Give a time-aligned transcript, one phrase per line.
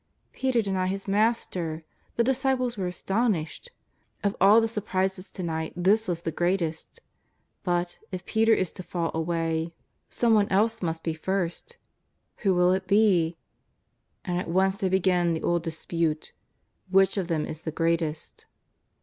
[0.33, 1.83] Peter deny his Master!
[2.15, 3.69] The disciples were as tonished.
[4.23, 7.01] Of all the surprises to night this was the greatest
[7.63, 9.75] But, if Peter is to fall away,
[10.09, 10.57] some one JESUS OF NAZARETH.
[10.57, 11.77] S33 else must be first.
[12.37, 13.37] Who will it be?
[14.25, 16.33] And at once the}' begin the old dispute—
[16.89, 18.47] which of them is the greatest.